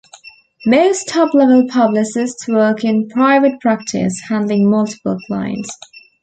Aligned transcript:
Most 0.65 1.09
top-level 1.09 1.67
publicists 1.69 2.47
work 2.47 2.83
in 2.83 3.07
private 3.07 3.59
practice, 3.59 4.19
handling 4.29 4.67
multiple 4.67 5.19
clients. 5.27 5.77